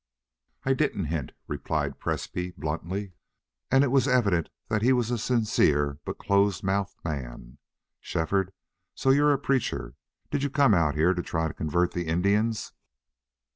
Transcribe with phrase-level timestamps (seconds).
[0.65, 3.13] "I didn't hint," replied Presbrey, bluntly,
[3.69, 7.59] and it was evident that he was a sincere, but close mouthed, man.
[7.99, 8.51] "Shefford,
[8.95, 9.93] so you're a preacher?...
[10.31, 12.73] Did you come out here to try to convert the Indians?"